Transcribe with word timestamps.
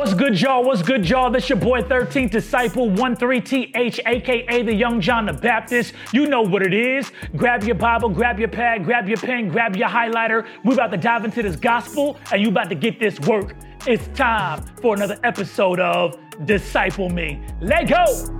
What's 0.00 0.14
good, 0.14 0.40
y'all? 0.40 0.64
What's 0.64 0.80
good, 0.80 1.06
y'all? 1.06 1.30
This 1.30 1.50
your 1.50 1.58
boy 1.58 1.82
13th 1.82 2.30
Disciple 2.30 2.88
13TH, 2.88 4.00
aka 4.06 4.62
the 4.62 4.72
Young 4.72 4.98
John 4.98 5.26
the 5.26 5.34
Baptist. 5.34 5.92
You 6.10 6.26
know 6.26 6.40
what 6.40 6.62
it 6.62 6.72
is. 6.72 7.12
Grab 7.36 7.64
your 7.64 7.74
Bible, 7.74 8.08
grab 8.08 8.38
your 8.38 8.48
pad, 8.48 8.82
grab 8.82 9.06
your 9.06 9.18
pen, 9.18 9.50
grab 9.50 9.76
your 9.76 9.90
highlighter. 9.90 10.46
We're 10.64 10.72
about 10.72 10.90
to 10.92 10.96
dive 10.96 11.26
into 11.26 11.42
this 11.42 11.54
gospel 11.54 12.18
and 12.32 12.40
you 12.40 12.48
about 12.48 12.70
to 12.70 12.76
get 12.76 12.98
this 12.98 13.20
work. 13.20 13.54
It's 13.86 14.08
time 14.16 14.64
for 14.80 14.94
another 14.94 15.18
episode 15.22 15.80
of 15.80 16.16
Disciple 16.46 17.10
Me. 17.10 17.38
Let 17.60 17.86
go! 17.86 18.39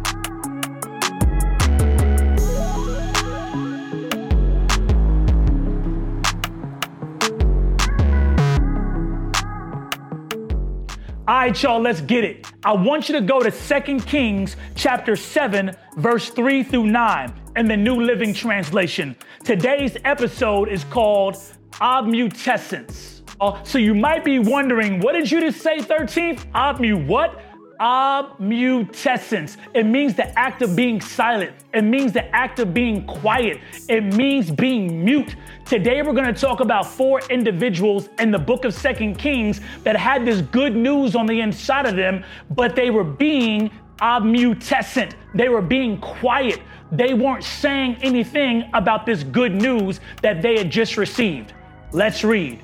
All 11.41 11.47
right, 11.47 11.63
y'all, 11.63 11.81
let's 11.81 12.03
get 12.03 12.23
it. 12.23 12.47
I 12.63 12.75
want 12.75 13.09
you 13.09 13.15
to 13.15 13.23
go 13.23 13.41
to 13.41 13.51
2 13.51 14.01
Kings 14.01 14.57
chapter 14.75 15.17
7, 15.17 15.75
verse 15.97 16.29
3 16.29 16.63
through 16.63 16.89
9 16.89 17.33
in 17.57 17.67
the 17.67 17.79
New 17.79 18.03
Living 18.03 18.35
Translation. 18.35 19.17
Today's 19.43 19.97
episode 20.05 20.69
is 20.69 20.85
called 20.85 21.37
Obmutescence. 21.71 23.23
Uh, 23.41 23.63
so 23.63 23.79
you 23.79 23.95
might 23.95 24.23
be 24.23 24.39
wondering, 24.39 25.01
what 25.01 25.15
did 25.15 25.31
you 25.31 25.41
just 25.41 25.63
say, 25.63 25.79
13th? 25.79 26.45
Obmu 26.53 27.07
what? 27.07 27.41
Obmutescence. 27.81 29.57
It 29.73 29.87
means 29.87 30.15
the 30.15 30.39
act 30.39 30.61
of 30.61 30.77
being 30.77 31.01
silent. 31.01 31.53
It 31.73 31.81
means 31.83 32.13
the 32.13 32.25
act 32.37 32.59
of 32.59 32.75
being 32.75 33.07
quiet. 33.07 33.59
It 33.89 34.03
means 34.03 34.51
being 34.51 35.03
mute. 35.03 35.35
Today 35.65 36.03
we're 36.03 36.13
going 36.13 36.33
to 36.33 36.39
talk 36.39 36.61
about 36.61 36.87
four 36.87 37.23
individuals 37.31 38.11
in 38.19 38.31
the 38.31 38.39
book 38.39 38.67
of 38.67 38.75
Second 38.75 39.17
Kings 39.17 39.63
that 39.83 39.97
had 39.97 40.27
this 40.27 40.43
good 40.43 40.77
news 40.77 41.17
on 41.17 41.25
the 41.25 41.41
inside 41.41 41.87
of 41.87 41.97
them, 41.97 42.23
but 42.51 42.77
they 42.77 42.91
were 42.91 43.05
being 43.05 43.71
obmutescent. 44.03 45.15
They 45.35 45.49
were 45.49 45.63
being 45.63 45.99
quiet. 46.01 46.61
They 46.93 47.15
weren't 47.15 47.45
saying 47.45 47.97
anything 48.03 48.69
about 48.75 49.07
this 49.07 49.23
good 49.23 49.55
news 49.55 50.01
that 50.21 50.43
they 50.43 50.59
had 50.59 50.71
just 50.71 50.99
received. 50.99 51.55
Let's 51.93 52.25
read. 52.25 52.63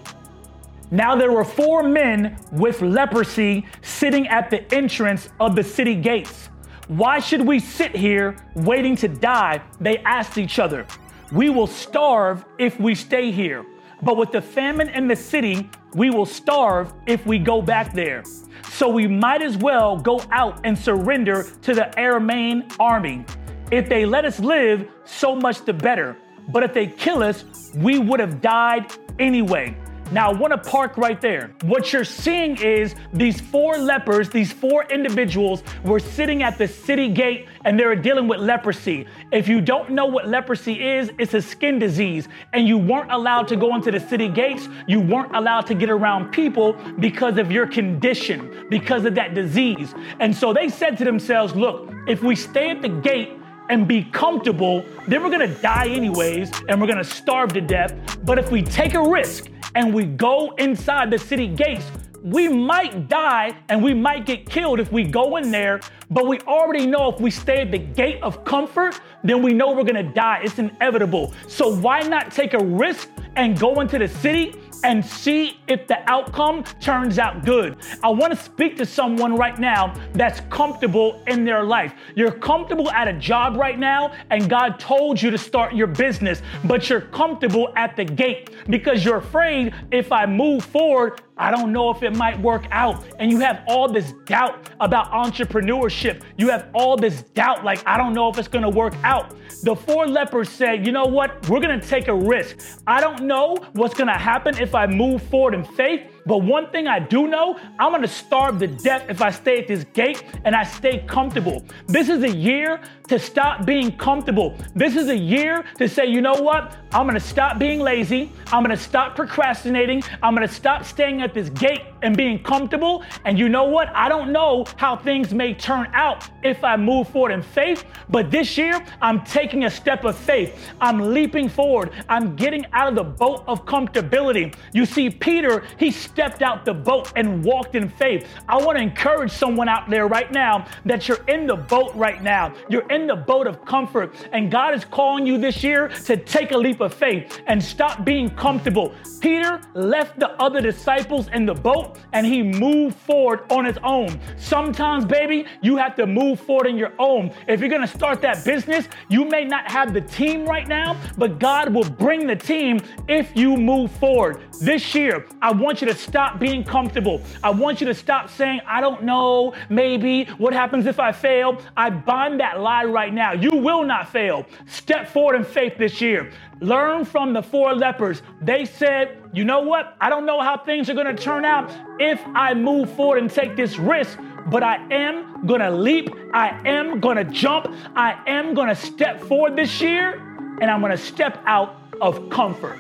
Now 0.91 1.17
there 1.17 1.33
were 1.33 1.45
four 1.45 1.83
men 1.83 2.37
with 2.53 2.81
leprosy 2.81 3.67
sitting 3.83 4.29
at 4.29 4.51
the 4.51 4.73
entrance 4.73 5.31
of 5.41 5.57
the 5.57 5.65
city 5.65 5.97
gates. 5.97 6.49
Why 6.89 7.19
should 7.19 7.45
we 7.45 7.59
sit 7.59 7.97
here 7.97 8.37
waiting 8.55 8.95
to 8.97 9.09
die? 9.09 9.63
They 9.81 9.99
asked 9.99 10.39
each 10.39 10.61
other. 10.61 10.87
We 11.33 11.51
will 11.51 11.67
starve 11.67 12.45
if 12.59 12.79
we 12.79 12.95
stay 12.95 13.33
here. 13.33 13.67
But 14.03 14.17
with 14.17 14.31
the 14.31 14.41
famine 14.41 14.89
in 14.91 15.09
the 15.09 15.17
city, 15.17 15.69
we 15.95 16.11
will 16.11 16.27
starve 16.27 16.93
if 17.07 17.27
we 17.27 17.41
go 17.41 17.61
back 17.61 17.93
there. 17.93 18.23
So 18.71 18.89
we 18.89 19.09
might 19.09 19.43
as 19.43 19.57
well 19.57 19.97
go 19.97 20.23
out 20.31 20.61
and 20.63 20.79
surrender 20.79 21.49
to 21.63 21.75
the 21.75 21.91
Aramean 21.97 22.73
army. 22.79 23.25
If 23.73 23.89
they 23.89 24.07
let 24.07 24.25
us 24.25 24.39
live, 24.39 24.89
so 25.05 25.35
much 25.35 25.65
the 25.65 25.73
better. 25.73 26.17
But 26.49 26.63
if 26.63 26.73
they 26.73 26.87
kill 26.87 27.25
us, 27.25 27.73
we 27.75 27.99
would 27.99 28.21
have 28.21 28.41
died 28.41 28.93
anyway. 29.19 29.77
Now, 30.13 30.31
I 30.31 30.35
want 30.35 30.53
to 30.53 30.71
park 30.71 30.97
right 30.97 31.21
there. 31.21 31.53
What 31.63 31.93
you're 31.93 32.05
seeing 32.05 32.57
is 32.59 32.95
these 33.13 33.41
four 33.41 33.77
lepers, 33.77 34.31
these 34.31 34.53
four 34.53 34.85
individuals 34.85 35.65
were 35.83 35.99
sitting 35.99 36.45
at 36.45 36.59
the 36.59 36.69
city 36.69 37.09
gate 37.09 37.49
and 37.65 37.79
they 37.79 37.85
were 37.85 37.97
dealing 37.97 38.29
with 38.29 38.39
leprosy. 38.39 39.07
If 39.33 39.49
you 39.49 39.61
don't 39.61 39.91
know 39.91 40.07
what 40.07 40.29
leprosy 40.29 40.81
is, 40.81 41.11
it's 41.19 41.35
a 41.35 41.43
skin 41.43 41.81
disease, 41.81 42.29
and 42.53 42.69
you 42.69 42.79
weren't 42.79 43.11
allowed 43.11 43.49
to 43.49 43.57
go 43.57 43.75
into 43.75 43.91
the 43.91 43.99
city 43.99 44.29
gates. 44.29 44.69
You 44.87 45.01
weren't 45.01 45.35
allowed 45.35 45.67
to 45.67 45.75
get 45.75 45.91
around 45.91 46.31
people 46.31 46.75
because 47.01 47.37
of 47.39 47.51
your 47.51 47.67
condition, 47.67 48.67
because 48.71 49.05
of 49.05 49.17
that 49.17 49.35
disease. 49.35 49.93
And 50.21 50.35
so 50.35 50.53
they 50.53 50.69
said 50.69 50.97
to 50.99 51.05
themselves, 51.05 51.57
Look, 51.57 51.93
if 52.07 52.23
we 52.23 52.37
stay 52.37 52.71
at 52.71 52.81
the 52.81 52.89
gate, 52.89 53.33
and 53.69 53.87
be 53.87 54.05
comfortable, 54.05 54.85
then 55.07 55.23
we're 55.23 55.31
gonna 55.31 55.55
die 55.61 55.89
anyways 55.89 56.51
and 56.69 56.81
we're 56.81 56.87
gonna 56.87 57.05
starve 57.05 57.53
to 57.55 57.61
death. 57.61 57.95
But 58.25 58.39
if 58.39 58.51
we 58.51 58.63
take 58.63 58.95
a 58.95 59.03
risk 59.03 59.49
and 59.75 59.93
we 59.93 60.05
go 60.05 60.53
inside 60.59 61.11
the 61.11 61.19
city 61.19 61.49
gates, 61.49 61.91
we 62.23 62.49
might 62.49 63.09
die 63.09 63.57
and 63.69 63.83
we 63.83 63.95
might 63.95 64.27
get 64.27 64.51
killed 64.51 64.81
if 64.81 64.91
we 64.91 65.05
go 65.05 65.37
in 65.37 65.51
there, 65.51 65.81
but 66.11 66.27
we 66.27 66.41
already 66.41 66.87
know 66.87 67.13
if 67.13 67.21
we 67.21 67.31
stay 67.31 67.61
at 67.61 67.71
the 67.71 67.79
gate 67.79 68.21
of 68.23 68.45
comfort, 68.45 69.01
then 69.23 69.43
we 69.43 69.53
know 69.53 69.73
we're 69.73 69.85
gonna 69.85 70.03
die. 70.03 70.41
It's 70.43 70.59
inevitable. 70.59 71.33
So 71.47 71.77
why 71.77 72.01
not 72.01 72.33
take 72.33 72.55
a 72.55 72.65
risk 72.65 73.09
and 73.37 73.59
go 73.59 73.81
into 73.81 73.99
the 73.99 74.09
city 74.09 74.55
and 74.85 75.05
see 75.05 75.59
if 75.69 75.87
the 75.87 75.99
outcome 76.11 76.65
turns 76.81 77.19
out 77.19 77.45
good. 77.45 77.77
I 78.03 78.09
want 78.09 78.33
to 78.33 78.39
speak 78.39 78.77
to 78.79 78.87
someone 78.87 79.37
right 79.37 79.59
now 79.59 79.95
that's 80.13 80.41
comfortable 80.51 81.23
in 81.27 81.45
their 81.45 81.65
life. 81.65 81.95
You're 82.15 82.33
comfortable 82.33 82.91
at 82.91 83.09
a 83.09 83.13
job 83.13 83.57
right 83.57 83.79
now, 83.79 84.13
and 84.31 84.49
God 84.49 84.79
told 84.79 85.21
you 85.21 85.31
to 85.31 85.39
start 85.39 85.75
your 85.75 85.87
business, 85.87 86.43
but 86.65 86.89
you're 86.89 87.01
comfortable 87.01 87.73
at 87.77 87.97
the 87.97 88.05
gate 88.05 88.51
because 88.69 89.05
you're 89.05 89.19
afraid 89.19 89.75
if 89.91 90.13
I 90.13 90.27
move 90.27 90.65
forward, 90.65 91.21
I 91.39 91.51
don't 91.51 91.73
know 91.73 91.91
if 91.91 92.03
it 92.03 92.17
might 92.17 92.41
work 92.41 92.67
out. 92.71 93.05
And 93.19 93.31
you 93.31 93.39
have 93.41 93.63
all 93.67 93.89
this 93.89 94.13
doubt 94.25 94.71
about 94.81 95.11
entrepreneurship. 95.13 96.23
You 96.39 96.49
have 96.49 96.69
all 96.73 96.97
this 96.97 97.23
doubt, 97.35 97.65
like, 97.65 97.83
I 97.87 97.99
don't 97.99 98.15
know 98.15 98.31
if 98.31 98.39
it's 98.39 98.49
gonna 98.49 98.71
work 98.71 98.95
out. 99.05 99.35
The 99.63 99.77
four 99.77 100.07
lepers 100.07 100.49
said, 100.49 100.87
you 100.87 100.93
know 100.93 101.05
what? 101.05 101.49
We're 101.49 101.61
gonna 101.61 101.81
take 101.81 102.09
a 102.09 102.15
risk. 102.15 102.81
I 102.87 103.01
don't 103.01 103.25
know 103.25 103.57
what's 103.73 103.95
gonna 103.95 104.17
happen 104.17 104.57
if 104.59 104.75
I 104.75 104.87
move 104.87 105.23
forward 105.25 105.55
in 105.55 105.65
faith, 105.65 106.03
but 106.27 106.39
one 106.39 106.71
thing 106.71 106.87
I 106.87 106.99
do 106.99 107.29
know, 107.29 107.59
I'm 107.79 107.93
gonna 107.93 108.09
starve 108.09 108.59
to 108.59 108.67
death 108.67 109.05
if 109.09 109.23
I 109.23 109.31
stay 109.31 109.59
at 109.59 109.69
this 109.69 109.85
gate 109.95 110.25
and 110.45 110.55
I 110.55 110.65
stay 110.65 111.05
comfortable. 111.07 111.65
This 111.87 112.09
is 112.09 112.23
a 112.25 112.31
year 112.31 112.81
to 113.09 113.19
stop 113.19 113.65
being 113.65 113.97
comfortable. 113.97 114.57
This 114.75 114.97
is 114.97 115.09
a 115.09 115.17
year 115.17 115.65
to 115.79 115.89
say, 115.89 116.07
you 116.07 116.21
know 116.21 116.35
what? 116.35 116.77
I'm 116.93 117.07
gonna 117.07 117.21
stop 117.21 117.59
being 117.59 117.81
lazy. 117.81 118.33
I'm 118.49 118.63
gonna 118.63 118.77
stop 118.77 119.15
procrastinating. 119.15 120.03
I'm 120.23 120.35
gonna 120.35 120.49
stop 120.49 120.85
staying 120.85 121.23
at 121.23 121.33
this 121.33 121.49
gate 121.51 121.83
and 122.03 122.17
being 122.17 122.43
comfortable. 122.43 123.03
And 123.25 123.39
you 123.39 123.49
know 123.49 123.65
what? 123.65 123.89
I 123.95 124.09
don't 124.09 124.33
know 124.33 124.67
how 124.77 124.97
things 124.97 125.33
may 125.33 125.55
turn 125.55 125.89
out 125.93 126.29
if 126.43 126.63
I 126.65 126.77
move 126.77 127.09
forward 127.09 127.33
in 127.33 127.43
faith, 127.43 127.85
but 128.09 128.31
this 128.31 128.57
year 128.57 128.85
I'm 129.01 129.25
taking 129.25 129.65
a 129.65 129.71
step 129.71 130.05
of 130.05 130.17
faith. 130.17 130.71
I'm 130.81 131.13
leaping 131.13 131.49
forward. 131.49 131.91
I'm 132.09 132.37
getting 132.37 132.67
out 132.73 132.89
of 132.89 132.95
the 132.95 133.05
boat 133.05 133.45
of 133.47 133.65
comfortability. 133.65 134.55
You 134.73 134.87
see, 134.87 135.11
Peter, 135.11 135.65
he 135.79 135.91
stepped 135.91 136.43
out 136.43 136.65
the 136.65 136.75
boat 136.75 137.13
and 137.17 137.45
walked 137.45 137.75
in 137.75 137.89
faith. 137.89 138.27
I 138.49 138.57
want 138.57 138.79
to 138.79 138.83
encourage 138.83 139.33
someone 139.33 139.69
out 139.69 139.89
there 139.89 140.07
right 140.07 140.31
now 140.31 140.67
that 140.85 141.09
you're 141.09 141.25
in 141.29 141.47
the 141.47 141.57
boat 141.57 141.95
right 141.95 142.23
now. 142.23 142.55
You're 142.69 142.89
in 142.91 143.07
the 143.07 143.17
boat 143.17 143.47
of 143.47 143.65
comfort, 143.65 144.15
and 144.33 144.51
God 144.51 144.75
is 144.75 144.85
calling 144.85 145.27
you 145.27 145.39
this 145.39 145.63
year 145.63 145.89
to 146.07 146.17
take 146.17 146.53
a 146.53 146.57
leap 146.57 146.81
of 146.81 146.95
faith 146.95 147.41
and 147.47 147.63
stop 147.63 148.05
being 148.05 148.31
comfortable. 148.31 148.95
Peter 149.21 149.61
left 149.75 150.19
the 150.19 150.31
other 150.43 150.61
disciples 150.61 151.29
in 151.33 151.47
the 151.47 151.55
boat 151.55 151.86
and 152.13 152.27
he 152.27 152.43
moved 152.43 152.97
forward 152.97 153.41
on 153.51 153.65
his 153.65 153.79
own. 153.83 154.19
Sometimes, 154.37 155.05
baby, 155.05 155.47
you 155.63 155.77
have 155.77 155.95
to 155.97 156.07
move 156.07 156.41
forward 156.41 156.67
on 156.67 156.77
your 156.77 156.93
own. 156.99 157.33
If 157.49 157.61
you're 157.61 157.69
gonna 157.69 157.87
start 157.87 158.21
that 158.23 158.45
business, 158.45 158.89
you 159.09 159.25
may 159.25 159.45
not 159.45 159.71
have 159.71 159.93
the 159.93 160.01
team 160.01 160.47
right 160.47 160.67
now, 160.67 160.97
but 161.19 161.39
God 161.39 161.73
will 161.73 161.89
bring 161.89 162.27
the 162.27 162.37
team 162.37 162.81
if 163.09 163.37
you 163.37 163.57
move 163.57 163.91
forward. 163.93 164.41
This 164.61 164.95
year, 164.95 165.27
I 165.43 165.53
want 165.53 165.81
you 165.81 165.87
to 165.89 165.95
stop 165.95 166.39
being 166.39 166.65
comfortable. 166.65 167.21
I 167.43 167.51
want 167.51 167.81
you 167.81 167.87
to 167.87 167.95
stop 167.95 168.31
saying, 168.31 168.61
I 168.67 168.81
don't 168.81 169.03
know, 169.03 169.55
maybe, 169.69 170.25
what 170.39 170.53
happens 170.53 170.87
if 170.87 170.99
I 170.99 171.13
fail? 171.13 171.61
I 171.77 171.91
bind 171.91 172.41
that 172.41 172.61
lie 172.61 172.85
right 172.85 173.13
now. 173.13 173.33
You 173.33 173.51
will 173.57 173.85
not 173.85 174.11
fail. 174.11 174.47
Step 174.67 175.09
forward 175.09 175.37
in 175.37 175.45
faith 175.45 175.77
this 175.77 176.01
year. 176.01 176.31
Learn 176.61 177.05
from 177.05 177.33
the 177.33 177.43
four 177.43 177.75
lepers. 177.75 178.23
They 178.41 178.65
said, 178.65 179.23
you 179.33 179.45
know 179.45 179.61
what? 179.61 179.97
I 180.01 180.09
don't 180.09 180.25
know 180.25 180.41
how 180.41 180.57
things 180.57 180.89
are 180.89 180.95
going 180.95 181.15
to 181.15 181.23
turn 181.23 181.45
out 181.45 181.71
if 182.01 182.21
I 182.35 182.55
move 182.55 182.91
forward 182.95 183.19
and 183.19 183.31
take 183.31 183.57
this 183.57 183.79
risk, 183.79 184.19
but 184.47 184.63
I 184.63 184.77
am 184.91 185.47
going 185.47 185.61
to 185.61 185.71
leap. 185.71 186.09
I 186.33 186.49
am 186.67 187.01
going 187.01 187.17
to 187.17 187.25
jump. 187.25 187.75
I 187.95 188.19
am 188.27 188.55
going 188.55 188.69
to 188.69 188.75
step 188.75 189.21
forward 189.21 189.57
this 189.57 189.83
year, 189.83 190.15
and 190.61 190.71
I'm 190.71 190.81
going 190.81 190.93
to 190.93 190.99
step 190.99 191.43
out 191.47 191.77
of 192.01 192.31
comfort. 192.31 192.79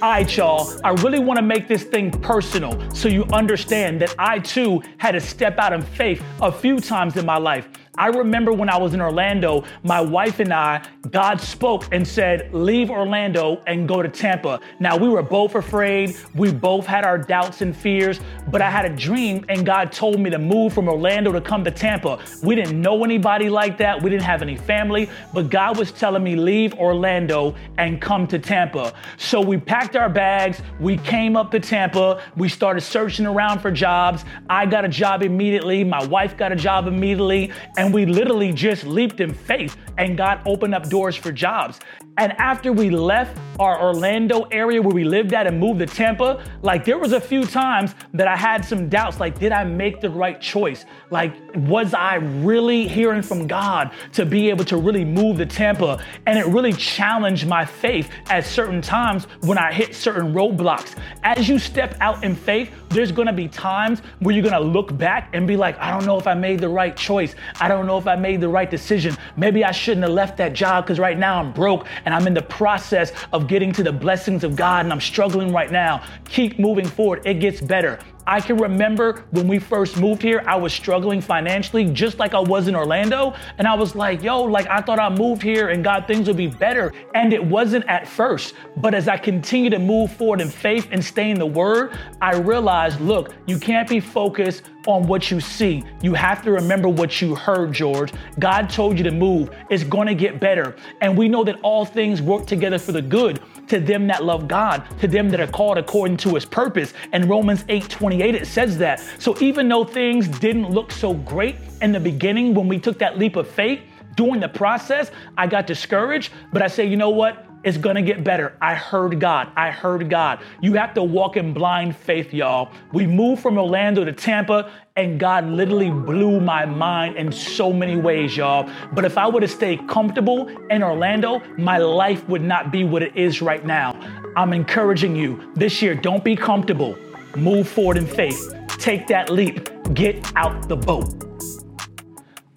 All 0.00 0.10
right, 0.10 0.36
y'all, 0.36 0.70
I 0.84 0.90
really 0.90 1.18
want 1.18 1.38
to 1.38 1.42
make 1.42 1.66
this 1.66 1.82
thing 1.82 2.10
personal 2.10 2.78
so 2.94 3.08
you 3.08 3.24
understand 3.32 4.00
that 4.00 4.14
I 4.16 4.38
too 4.38 4.80
had 4.98 5.12
to 5.12 5.20
step 5.20 5.58
out 5.58 5.72
in 5.72 5.82
faith 5.82 6.22
a 6.40 6.52
few 6.52 6.78
times 6.78 7.16
in 7.16 7.26
my 7.26 7.36
life. 7.36 7.68
I 7.98 8.06
remember 8.06 8.52
when 8.52 8.70
I 8.70 8.76
was 8.76 8.94
in 8.94 9.00
Orlando, 9.00 9.64
my 9.82 10.00
wife 10.00 10.38
and 10.38 10.54
I, 10.54 10.82
God 11.10 11.40
spoke 11.40 11.92
and 11.92 12.06
said, 12.06 12.54
Leave 12.54 12.90
Orlando 12.90 13.60
and 13.66 13.88
go 13.88 14.02
to 14.02 14.08
Tampa. 14.08 14.60
Now, 14.78 14.96
we 14.96 15.08
were 15.08 15.22
both 15.22 15.56
afraid. 15.56 16.16
We 16.36 16.52
both 16.52 16.86
had 16.86 17.04
our 17.04 17.18
doubts 17.18 17.60
and 17.60 17.76
fears, 17.76 18.20
but 18.52 18.62
I 18.62 18.70
had 18.70 18.84
a 18.84 18.94
dream 18.94 19.44
and 19.48 19.66
God 19.66 19.90
told 19.90 20.20
me 20.20 20.30
to 20.30 20.38
move 20.38 20.72
from 20.72 20.88
Orlando 20.88 21.32
to 21.32 21.40
come 21.40 21.64
to 21.64 21.72
Tampa. 21.72 22.20
We 22.40 22.54
didn't 22.54 22.80
know 22.80 23.02
anybody 23.02 23.48
like 23.48 23.78
that. 23.78 24.00
We 24.00 24.10
didn't 24.10 24.22
have 24.22 24.42
any 24.42 24.56
family, 24.56 25.10
but 25.34 25.50
God 25.50 25.76
was 25.76 25.90
telling 25.90 26.22
me, 26.22 26.36
Leave 26.36 26.74
Orlando 26.74 27.56
and 27.78 28.00
come 28.00 28.28
to 28.28 28.38
Tampa. 28.38 28.92
So 29.16 29.40
we 29.40 29.56
packed 29.58 29.96
our 29.96 30.08
bags. 30.08 30.62
We 30.78 30.98
came 30.98 31.36
up 31.36 31.50
to 31.50 31.58
Tampa. 31.58 32.22
We 32.36 32.48
started 32.48 32.82
searching 32.82 33.26
around 33.26 33.58
for 33.58 33.72
jobs. 33.72 34.24
I 34.48 34.66
got 34.66 34.84
a 34.84 34.88
job 34.88 35.24
immediately. 35.24 35.82
My 35.82 36.04
wife 36.06 36.36
got 36.36 36.52
a 36.52 36.56
job 36.56 36.86
immediately. 36.86 37.50
And 37.76 37.87
we 37.92 38.06
literally 38.06 38.52
just 38.52 38.84
leaped 38.84 39.20
in 39.20 39.32
faith 39.32 39.76
and 39.98 40.16
God 40.16 40.40
opened 40.46 40.74
up 40.74 40.88
doors 40.88 41.16
for 41.16 41.30
jobs. 41.30 41.80
And 42.16 42.32
after 42.32 42.72
we 42.72 42.90
left 42.90 43.38
our 43.60 43.80
Orlando 43.80 44.42
area 44.50 44.82
where 44.82 44.94
we 44.94 45.04
lived 45.04 45.32
at 45.32 45.46
and 45.46 45.58
moved 45.58 45.80
to 45.80 45.86
Tampa, 45.86 46.44
like 46.62 46.84
there 46.84 46.98
was 46.98 47.12
a 47.12 47.20
few 47.20 47.44
times 47.44 47.94
that 48.14 48.26
I 48.26 48.36
had 48.36 48.64
some 48.64 48.88
doubts 48.88 49.20
like, 49.20 49.38
did 49.38 49.52
I 49.52 49.62
make 49.64 50.00
the 50.00 50.10
right 50.10 50.40
choice? 50.40 50.84
Like, 51.10 51.34
was 51.54 51.94
I 51.94 52.16
really 52.16 52.88
hearing 52.88 53.22
from 53.22 53.46
God 53.46 53.92
to 54.14 54.26
be 54.26 54.48
able 54.48 54.64
to 54.64 54.76
really 54.76 55.04
move 55.04 55.38
to 55.38 55.46
Tampa? 55.46 56.02
And 56.26 56.38
it 56.38 56.46
really 56.46 56.72
challenged 56.72 57.46
my 57.46 57.64
faith 57.64 58.10
at 58.30 58.44
certain 58.44 58.82
times 58.82 59.26
when 59.42 59.58
I 59.58 59.72
hit 59.72 59.94
certain 59.94 60.32
roadblocks. 60.32 60.96
As 61.22 61.48
you 61.48 61.58
step 61.58 61.96
out 62.00 62.24
in 62.24 62.34
faith, 62.34 62.72
there's 62.88 63.12
gonna 63.12 63.32
be 63.32 63.46
times 63.48 64.00
where 64.18 64.34
you're 64.34 64.44
gonna 64.44 64.58
look 64.58 64.96
back 64.96 65.30
and 65.34 65.46
be 65.46 65.56
like, 65.56 65.78
I 65.78 65.90
don't 65.90 66.04
know 66.04 66.18
if 66.18 66.26
I 66.26 66.34
made 66.34 66.60
the 66.60 66.68
right 66.68 66.96
choice. 66.96 67.34
I 67.60 67.68
don't 67.68 67.86
know 67.86 67.98
if 67.98 68.06
I 68.06 68.16
made 68.16 68.40
the 68.40 68.48
right 68.48 68.70
decision. 68.70 69.16
Maybe 69.36 69.64
I 69.64 69.72
shouldn't 69.88 70.04
have 70.04 70.12
left 70.12 70.36
that 70.36 70.52
job 70.52 70.84
because 70.84 70.98
right 70.98 71.18
now 71.18 71.40
I'm 71.40 71.50
broke 71.50 71.86
and 72.04 72.14
I'm 72.14 72.26
in 72.26 72.34
the 72.34 72.42
process 72.42 73.10
of 73.32 73.46
getting 73.46 73.72
to 73.72 73.82
the 73.82 73.90
blessings 73.90 74.44
of 74.44 74.54
God 74.54 74.84
and 74.84 74.92
I'm 74.92 75.00
struggling 75.00 75.50
right 75.50 75.72
now. 75.72 76.02
Keep 76.28 76.58
moving 76.58 76.86
forward. 76.86 77.22
It 77.24 77.40
gets 77.40 77.62
better. 77.62 77.98
I 78.28 78.42
can 78.42 78.58
remember 78.58 79.24
when 79.30 79.48
we 79.48 79.58
first 79.58 79.96
moved 79.96 80.20
here, 80.20 80.44
I 80.46 80.54
was 80.54 80.74
struggling 80.74 81.22
financially 81.22 81.86
just 81.86 82.18
like 82.18 82.34
I 82.34 82.40
was 82.40 82.68
in 82.68 82.76
Orlando. 82.76 83.34
And 83.56 83.66
I 83.66 83.74
was 83.74 83.94
like, 83.94 84.22
yo, 84.22 84.42
like 84.42 84.66
I 84.68 84.82
thought 84.82 84.98
I 84.98 85.08
moved 85.08 85.42
here 85.42 85.70
and 85.70 85.82
God, 85.82 86.06
things 86.06 86.28
would 86.28 86.36
be 86.36 86.46
better. 86.46 86.92
And 87.14 87.32
it 87.32 87.42
wasn't 87.42 87.86
at 87.86 88.06
first. 88.06 88.52
But 88.76 88.92
as 88.92 89.08
I 89.08 89.16
continue 89.16 89.70
to 89.70 89.78
move 89.78 90.12
forward 90.12 90.42
in 90.42 90.50
faith 90.50 90.88
and 90.90 91.02
stay 91.02 91.30
in 91.30 91.38
the 91.38 91.46
word, 91.46 91.96
I 92.20 92.36
realized, 92.36 93.00
look, 93.00 93.34
you 93.46 93.58
can't 93.58 93.88
be 93.88 93.98
focused 93.98 94.62
on 94.86 95.06
what 95.06 95.30
you 95.30 95.40
see. 95.40 95.82
You 96.02 96.12
have 96.12 96.42
to 96.42 96.52
remember 96.52 96.88
what 96.88 97.22
you 97.22 97.34
heard, 97.34 97.72
George. 97.72 98.12
God 98.38 98.68
told 98.68 98.98
you 98.98 99.04
to 99.04 99.10
move. 99.10 99.50
It's 99.70 99.84
going 99.84 100.06
to 100.06 100.14
get 100.14 100.38
better. 100.38 100.76
And 101.00 101.16
we 101.16 101.30
know 101.30 101.44
that 101.44 101.58
all 101.62 101.86
things 101.86 102.20
work 102.20 102.46
together 102.46 102.78
for 102.78 102.92
the 102.92 103.02
good 103.02 103.40
to 103.68 103.80
them 103.80 104.06
that 104.08 104.24
love 104.24 104.48
God, 104.48 104.84
to 105.00 105.08
them 105.08 105.28
that 105.30 105.40
are 105.40 105.46
called 105.46 105.78
according 105.78 106.16
to 106.18 106.34
his 106.34 106.44
purpose. 106.44 106.92
And 107.12 107.28
Romans 107.28 107.64
8 107.68 107.88
28, 107.88 108.34
it 108.34 108.46
says 108.46 108.78
that. 108.78 109.02
So 109.18 109.36
even 109.40 109.68
though 109.68 109.84
things 109.84 110.28
didn't 110.28 110.70
look 110.70 110.90
so 110.92 111.14
great 111.14 111.56
in 111.80 111.92
the 111.92 112.00
beginning 112.00 112.54
when 112.54 112.68
we 112.68 112.78
took 112.78 112.98
that 112.98 113.18
leap 113.18 113.36
of 113.36 113.48
faith, 113.48 113.80
during 114.16 114.40
the 114.40 114.48
process, 114.48 115.12
I 115.36 115.46
got 115.46 115.68
discouraged, 115.68 116.32
but 116.52 116.60
I 116.60 116.66
say, 116.66 116.84
you 116.84 116.96
know 116.96 117.10
what? 117.10 117.46
It's 117.64 117.76
gonna 117.76 118.02
get 118.02 118.22
better. 118.22 118.56
I 118.62 118.74
heard 118.74 119.18
God. 119.18 119.50
I 119.56 119.70
heard 119.70 120.08
God. 120.08 120.40
You 120.60 120.74
have 120.74 120.94
to 120.94 121.02
walk 121.02 121.36
in 121.36 121.52
blind 121.52 121.96
faith, 121.96 122.32
y'all. 122.32 122.70
We 122.92 123.06
moved 123.06 123.42
from 123.42 123.58
Orlando 123.58 124.04
to 124.04 124.12
Tampa, 124.12 124.70
and 124.96 125.18
God 125.18 125.46
literally 125.46 125.90
blew 125.90 126.40
my 126.40 126.64
mind 126.66 127.16
in 127.16 127.32
so 127.32 127.72
many 127.72 127.96
ways, 127.96 128.36
y'all. 128.36 128.70
But 128.92 129.04
if 129.04 129.18
I 129.18 129.26
would 129.26 129.42
have 129.42 129.50
stayed 129.50 129.88
comfortable 129.88 130.48
in 130.70 130.84
Orlando, 130.84 131.40
my 131.56 131.78
life 131.78 132.28
would 132.28 132.42
not 132.42 132.70
be 132.70 132.84
what 132.84 133.02
it 133.02 133.16
is 133.16 133.42
right 133.42 133.64
now. 133.64 133.98
I'm 134.36 134.52
encouraging 134.52 135.16
you 135.16 135.52
this 135.54 135.82
year, 135.82 135.96
don't 135.96 136.22
be 136.22 136.36
comfortable. 136.36 136.96
Move 137.36 137.68
forward 137.68 137.96
in 137.96 138.06
faith. 138.06 138.54
Take 138.68 139.08
that 139.08 139.30
leap. 139.30 139.68
Get 139.94 140.32
out 140.36 140.68
the 140.68 140.76
boat. 140.76 141.12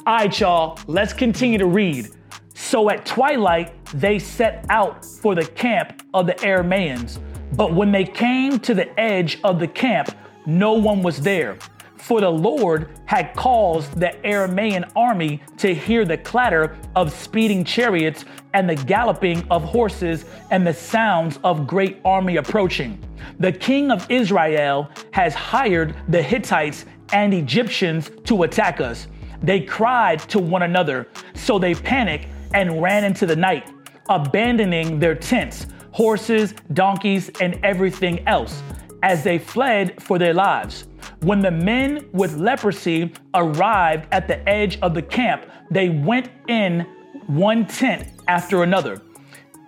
All 0.05 0.15
right, 0.15 0.39
y'all, 0.39 0.79
let's 0.87 1.13
continue 1.13 1.57
to 1.57 1.65
read. 1.65 2.09
So 2.53 2.89
at 2.89 3.05
twilight, 3.05 3.73
they 3.93 4.19
set 4.19 4.65
out 4.69 5.05
for 5.05 5.35
the 5.35 5.45
camp 5.45 6.03
of 6.13 6.25
the 6.25 6.33
Aramaeans. 6.33 7.19
But 7.53 7.73
when 7.73 7.91
they 7.91 8.05
came 8.05 8.59
to 8.59 8.73
the 8.73 8.97
edge 8.99 9.39
of 9.43 9.59
the 9.59 9.67
camp, 9.67 10.15
no 10.45 10.73
one 10.73 11.03
was 11.03 11.19
there. 11.21 11.57
For 11.97 12.19
the 12.19 12.31
Lord 12.31 12.89
had 13.05 13.35
caused 13.35 13.99
the 13.99 14.15
Aramaean 14.23 14.91
army 14.95 15.41
to 15.57 15.73
hear 15.73 16.03
the 16.03 16.17
clatter 16.17 16.75
of 16.95 17.13
speeding 17.13 17.63
chariots 17.63 18.25
and 18.53 18.67
the 18.67 18.75
galloping 18.75 19.45
of 19.51 19.63
horses 19.63 20.25
and 20.49 20.65
the 20.65 20.73
sounds 20.73 21.39
of 21.43 21.67
great 21.67 22.01
army 22.03 22.37
approaching. 22.37 22.99
The 23.39 23.51
king 23.51 23.91
of 23.91 24.09
Israel 24.09 24.89
has 25.11 25.35
hired 25.35 25.95
the 26.07 26.21
Hittites 26.21 26.85
and 27.13 27.33
Egyptians 27.33 28.09
to 28.25 28.43
attack 28.43 28.81
us. 28.81 29.07
They 29.43 29.61
cried 29.61 30.19
to 30.29 30.39
one 30.39 30.63
another, 30.63 31.07
so 31.35 31.59
they 31.59 31.75
panicked 31.75 32.27
and 32.53 32.81
ran 32.81 33.03
into 33.03 33.25
the 33.25 33.35
night, 33.35 33.69
abandoning 34.09 34.99
their 34.99 35.15
tents, 35.15 35.67
horses, 35.91 36.53
donkeys, 36.73 37.29
and 37.41 37.59
everything 37.63 38.25
else 38.27 38.61
as 39.03 39.23
they 39.23 39.37
fled 39.39 40.01
for 40.01 40.19
their 40.19 40.33
lives. 40.33 40.87
When 41.21 41.39
the 41.39 41.51
men 41.51 42.09
with 42.13 42.37
leprosy 42.37 43.13
arrived 43.33 44.07
at 44.11 44.27
the 44.27 44.47
edge 44.47 44.79
of 44.81 44.93
the 44.93 45.01
camp, 45.01 45.45
they 45.69 45.89
went 45.89 46.29
in 46.47 46.85
one 47.27 47.65
tent 47.65 48.07
after 48.27 48.63
another, 48.63 49.01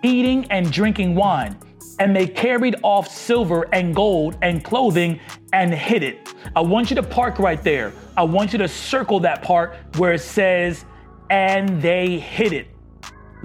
eating 0.02 0.50
and 0.50 0.70
drinking 0.70 1.14
wine. 1.14 1.58
And 2.00 2.14
they 2.14 2.26
carried 2.26 2.76
off 2.82 3.06
silver 3.08 3.68
and 3.72 3.94
gold 3.94 4.36
and 4.42 4.64
clothing 4.64 5.20
and 5.52 5.72
hid 5.72 6.02
it. 6.02 6.34
I 6.56 6.60
want 6.60 6.90
you 6.90 6.96
to 6.96 7.02
park 7.02 7.38
right 7.38 7.62
there. 7.62 7.92
I 8.16 8.24
want 8.24 8.52
you 8.52 8.58
to 8.58 8.68
circle 8.68 9.20
that 9.20 9.42
part 9.42 9.76
where 9.96 10.12
it 10.12 10.20
says, 10.20 10.84
and 11.30 11.80
they 11.80 12.18
hid 12.18 12.52
it. 12.52 12.73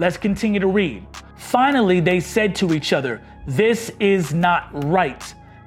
Let's 0.00 0.16
continue 0.16 0.60
to 0.60 0.66
read. 0.66 1.06
Finally, 1.36 2.00
they 2.00 2.20
said 2.20 2.54
to 2.54 2.72
each 2.72 2.94
other, 2.94 3.20
This 3.46 3.92
is 4.00 4.32
not 4.32 4.70
right. 4.86 5.22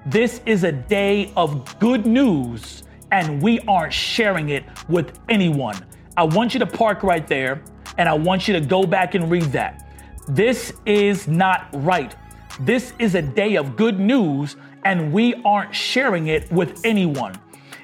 This 0.07 0.41
is 0.47 0.63
a 0.63 0.71
day 0.71 1.31
of 1.37 1.77
good 1.77 2.07
news, 2.07 2.81
and 3.11 3.39
we 3.43 3.59
aren't 3.67 3.93
sharing 3.93 4.49
it 4.49 4.63
with 4.89 5.19
anyone. 5.29 5.77
I 6.17 6.23
want 6.23 6.55
you 6.55 6.59
to 6.61 6.65
park 6.65 7.03
right 7.03 7.27
there, 7.27 7.61
and 7.99 8.09
I 8.09 8.15
want 8.15 8.47
you 8.47 8.55
to 8.55 8.59
go 8.59 8.87
back 8.87 9.13
and 9.13 9.29
read 9.29 9.51
that. 9.51 9.87
This 10.27 10.73
is 10.87 11.27
not 11.27 11.67
right. 11.71 12.15
This 12.61 12.95
is 12.97 13.13
a 13.13 13.21
day 13.21 13.55
of 13.55 13.75
good 13.75 13.99
news, 13.99 14.55
and 14.83 15.13
we 15.13 15.35
aren't 15.45 15.75
sharing 15.75 16.25
it 16.25 16.51
with 16.51 16.83
anyone. 16.83 17.39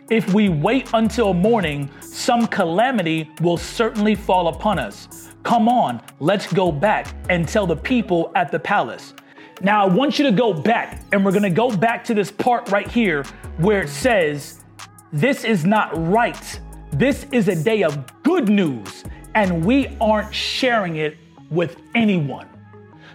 If 0.09 0.33
we 0.33 0.49
wait 0.49 0.89
until 0.95 1.35
morning, 1.35 1.87
some 2.01 2.47
calamity 2.47 3.29
will 3.41 3.57
certainly 3.57 4.15
fall 4.15 4.47
upon 4.47 4.79
us. 4.79 5.29
Come 5.43 5.69
on, 5.69 6.01
let's 6.19 6.51
go 6.51 6.71
back 6.71 7.13
and 7.29 7.47
tell 7.47 7.67
the 7.67 7.75
people 7.75 8.31
at 8.35 8.51
the 8.51 8.57
palace. 8.57 9.13
Now, 9.61 9.83
I 9.83 9.87
want 9.87 10.17
you 10.17 10.25
to 10.25 10.31
go 10.31 10.51
back, 10.51 11.03
and 11.11 11.23
we're 11.23 11.31
gonna 11.31 11.51
go 11.51 11.69
back 11.75 12.03
to 12.05 12.15
this 12.15 12.31
part 12.31 12.71
right 12.71 12.87
here 12.87 13.23
where 13.57 13.83
it 13.83 13.89
says, 13.89 14.63
This 15.13 15.43
is 15.43 15.63
not 15.63 15.91
right. 16.09 16.59
This 16.91 17.27
is 17.31 17.47
a 17.47 17.63
day 17.63 17.83
of 17.83 18.23
good 18.23 18.49
news, 18.49 19.03
and 19.35 19.63
we 19.63 19.95
aren't 20.01 20.33
sharing 20.33 20.95
it 20.95 21.17
with 21.51 21.77
anyone. 21.93 22.47